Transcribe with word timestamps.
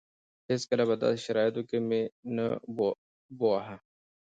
هېڅکله 0.49 0.83
په 0.89 0.95
داسې 1.01 1.19
شرايطو 1.25 1.61
کې 1.69 1.77
مې 1.87 2.01
نه 2.35 2.47
بوه. 3.39 3.61